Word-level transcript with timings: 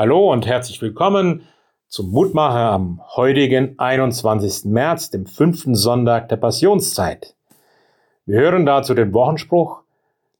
Hallo 0.00 0.32
und 0.32 0.46
herzlich 0.46 0.80
willkommen 0.80 1.42
zum 1.88 2.10
Mutmacher 2.10 2.70
am 2.70 3.00
heutigen 3.16 3.76
21. 3.80 4.66
März, 4.66 5.10
dem 5.10 5.26
fünften 5.26 5.74
Sonntag 5.74 6.28
der 6.28 6.36
Passionszeit. 6.36 7.34
Wir 8.24 8.38
hören 8.38 8.64
dazu 8.64 8.94
den 8.94 9.12
Wochenspruch, 9.12 9.80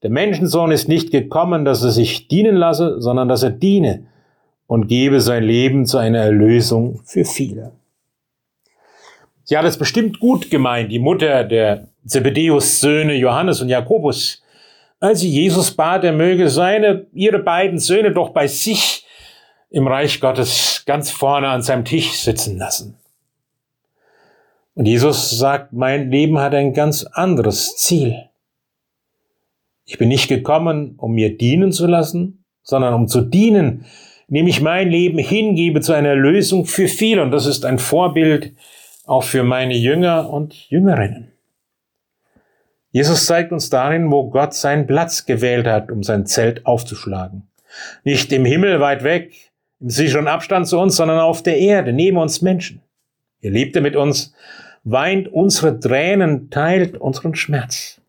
der 0.01 0.11
Menschensohn 0.11 0.71
ist 0.71 0.87
nicht 0.87 1.11
gekommen, 1.11 1.65
dass 1.65 1.83
er 1.83 1.89
sich 1.89 2.29
dienen 2.29 2.55
lasse, 2.55 3.01
sondern 3.01 3.27
dass 3.27 3.43
er 3.43 3.49
diene 3.49 4.05
und 4.65 4.87
gebe 4.87 5.19
sein 5.19 5.43
Leben 5.43 5.85
zu 5.85 5.97
einer 5.97 6.19
Erlösung 6.19 7.01
für 7.03 7.25
viele. 7.25 7.73
Sie 9.43 9.57
hat 9.57 9.65
es 9.65 9.77
bestimmt 9.77 10.21
gut 10.21 10.49
gemeint, 10.49 10.89
die 10.89 10.99
Mutter 10.99 11.43
der 11.43 11.89
Zebedeus-Söhne 12.05 13.15
Johannes 13.15 13.61
und 13.61 13.67
Jakobus, 13.67 14.41
als 15.01 15.19
sie 15.19 15.29
Jesus 15.29 15.71
bat, 15.71 16.05
er 16.05 16.13
möge 16.13 16.47
seine, 16.47 17.07
ihre 17.11 17.39
beiden 17.39 17.77
Söhne 17.77 18.13
doch 18.13 18.29
bei 18.29 18.47
sich 18.47 19.05
im 19.69 19.87
Reich 19.87 20.19
Gottes 20.19 20.83
ganz 20.85 21.11
vorne 21.11 21.49
an 21.49 21.61
seinem 21.61 21.85
Tisch 21.85 22.13
sitzen 22.19 22.57
lassen. 22.57 22.95
Und 24.75 24.85
Jesus 24.85 25.29
sagt, 25.37 25.73
mein 25.73 26.09
Leben 26.09 26.39
hat 26.39 26.55
ein 26.55 26.73
ganz 26.73 27.03
anderes 27.03 27.75
Ziel. 27.77 28.29
Ich 29.85 29.97
bin 29.97 30.07
nicht 30.07 30.27
gekommen, 30.27 30.95
um 30.97 31.13
mir 31.13 31.37
dienen 31.37 31.71
zu 31.71 31.87
lassen, 31.87 32.43
sondern 32.63 32.93
um 32.93 33.07
zu 33.07 33.21
dienen, 33.21 33.85
indem 34.27 34.47
ich 34.47 34.61
mein 34.61 34.89
Leben 34.89 35.17
hingebe 35.17 35.81
zu 35.81 35.93
einer 35.93 36.15
Lösung 36.15 36.65
für 36.65 36.87
viele. 36.87 37.23
Und 37.23 37.31
das 37.31 37.45
ist 37.45 37.65
ein 37.65 37.79
Vorbild 37.79 38.55
auch 39.05 39.23
für 39.23 39.43
meine 39.43 39.75
Jünger 39.75 40.29
und 40.29 40.53
Jüngerinnen. 40.69 41.31
Jesus 42.91 43.25
zeigt 43.25 43.51
uns 43.51 43.69
darin, 43.69 44.11
wo 44.11 44.29
Gott 44.29 44.53
seinen 44.53 44.87
Platz 44.87 45.25
gewählt 45.25 45.67
hat, 45.67 45.91
um 45.91 46.03
sein 46.03 46.25
Zelt 46.25 46.65
aufzuschlagen. 46.65 47.47
Nicht 48.03 48.31
im 48.31 48.45
Himmel 48.45 48.79
weit 48.79 49.03
weg, 49.03 49.48
im 49.79 49.89
sicheren 49.89 50.27
Abstand 50.27 50.67
zu 50.67 50.79
uns, 50.79 50.95
sondern 50.95 51.19
auf 51.19 51.43
der 51.43 51.57
Erde, 51.57 51.93
neben 51.93 52.17
uns 52.17 52.41
Menschen. 52.41 52.81
Er 53.41 53.51
lebte 53.51 53.81
mit 53.81 53.95
uns, 53.95 54.33
weint 54.83 55.27
unsere 55.27 55.79
Tränen, 55.79 56.49
teilt 56.49 56.97
unseren 56.97 57.35
Schmerz. 57.35 58.01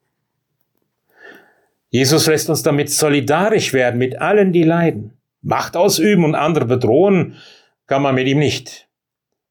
Jesus 1.91 2.27
lässt 2.27 2.49
uns 2.49 2.63
damit 2.63 2.91
solidarisch 2.91 3.73
werden 3.73 3.99
mit 3.99 4.21
allen, 4.21 4.53
die 4.53 4.63
leiden. 4.63 5.13
Macht 5.43 5.77
ausüben 5.77 6.25
und 6.25 6.35
andere 6.35 6.67
bedrohen 6.67 7.37
kann 7.87 8.03
man 8.03 8.15
mit 8.15 8.29
ihm 8.29 8.39
nicht. 8.39 8.89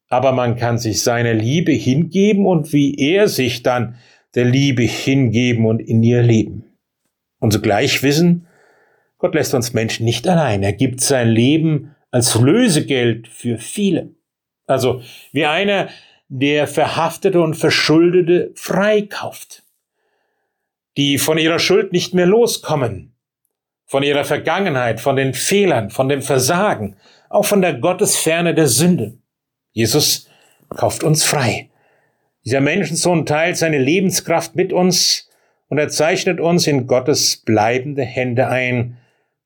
Aber 0.07 0.31
man 0.31 0.55
kann 0.55 0.77
sich 0.77 1.03
seiner 1.03 1.33
Liebe 1.33 1.71
hingeben 1.71 2.45
und 2.45 2.73
wie 2.73 2.95
er 2.95 3.27
sich 3.27 3.63
dann 3.63 3.95
der 4.35 4.45
Liebe 4.45 4.83
hingeben 4.83 5.65
und 5.65 5.81
in 5.81 6.01
ihr 6.03 6.21
leben. 6.21 6.63
Und 7.39 7.51
zugleich 7.51 8.01
wissen, 8.03 8.47
Gott 9.17 9.35
lässt 9.35 9.53
uns 9.53 9.73
Menschen 9.73 10.05
nicht 10.05 10.27
allein. 10.27 10.63
Er 10.63 10.73
gibt 10.73 11.01
sein 11.01 11.27
Leben 11.27 11.95
als 12.11 12.35
Lösegeld 12.35 13.27
für 13.27 13.57
viele. 13.57 14.15
Also 14.65 15.01
wie 15.31 15.45
einer, 15.45 15.89
der 16.27 16.67
Verhaftete 16.67 17.41
und 17.41 17.55
Verschuldete 17.55 18.51
freikauft, 18.55 19.63
die 20.95 21.17
von 21.17 21.37
ihrer 21.37 21.59
Schuld 21.59 21.91
nicht 21.91 22.13
mehr 22.13 22.27
loskommen, 22.27 23.15
von 23.85 24.03
ihrer 24.03 24.23
Vergangenheit, 24.23 25.01
von 25.01 25.15
den 25.15 25.33
Fehlern, 25.33 25.89
von 25.89 26.07
dem 26.07 26.21
Versagen, 26.21 26.97
auch 27.29 27.45
von 27.45 27.61
der 27.61 27.73
Gottesferne 27.73 28.53
der 28.53 28.67
Sünde. 28.67 29.17
Jesus 29.71 30.29
kauft 30.69 31.03
uns 31.03 31.23
frei. 31.23 31.69
Dieser 32.45 32.61
Menschensohn 32.61 33.25
teilt 33.25 33.57
seine 33.57 33.79
Lebenskraft 33.79 34.55
mit 34.55 34.71
uns 34.71 35.29
und 35.67 35.79
er 35.79 35.89
zeichnet 35.89 36.39
uns 36.39 36.67
in 36.67 36.85
Gottes 36.85 37.37
bleibende 37.37 38.03
Hände 38.03 38.47
ein, 38.47 38.97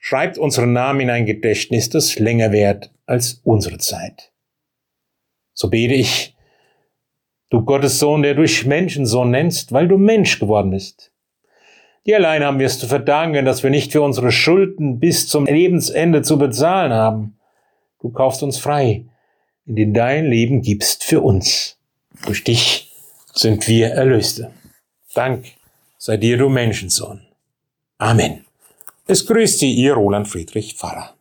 schreibt 0.06 0.38
unseren 0.38 0.74
Namen 0.74 1.00
in 1.00 1.10
ein 1.10 1.26
Gedächtnis, 1.26 1.90
das 1.90 2.20
länger 2.20 2.52
währt 2.52 2.92
als 3.06 3.40
unsere 3.46 3.78
Zeit. 3.78 4.34
So 5.54 5.70
bete 5.70 5.94
ich, 5.94 6.36
du 7.50 7.64
Gottes 7.64 8.00
Sohn, 8.00 8.22
der 8.22 8.34
durch 8.34 8.66
Menschensohn 8.66 9.32
nennst, 9.32 9.72
weil 9.72 9.88
du 9.88 9.98
Mensch 9.98 10.40
geworden 10.40 10.72
bist. 10.72 11.14
Dir 12.06 12.18
allein 12.18 12.44
haben 12.44 12.60
wir 12.60 12.66
es 12.66 12.80
zu 12.80 12.88
verdanken, 12.88 13.46
dass 13.46 13.64
wir 13.64 13.70
nicht 13.70 13.94
für 13.94 14.02
unsere 14.02 14.34
Schulden 14.34 15.00
bis 15.00 15.30
zum 15.30 15.46
Lebensende 15.46 16.22
zu 16.22 16.38
bezahlen 16.38 16.92
haben. 16.92 17.40
Du 18.02 18.10
kaufst 18.10 18.44
uns 18.44 18.58
frei, 18.58 19.06
indem 19.66 19.94
dein 19.94 20.26
Leben 20.26 20.62
gibst 20.62 21.06
für 21.06 21.22
uns. 21.22 21.78
Durch 22.26 22.44
dich 22.44 22.92
sind 23.34 23.70
wir 23.70 23.92
Erlöste. 23.92 24.52
Dank 25.14 25.46
sei 25.98 26.18
dir, 26.18 26.38
du 26.38 26.50
Menschensohn. 26.50 27.22
Amen. 28.00 28.44
Es 29.06 29.26
grüßt 29.26 29.60
Sie 29.60 29.74
Ihr 29.74 29.96
Roland 29.96 30.30
Friedrich 30.30 30.76
Pfarrer. 30.76 31.18